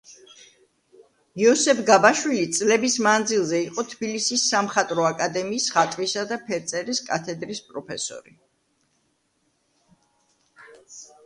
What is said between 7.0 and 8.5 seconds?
კათედრის პროფესორი.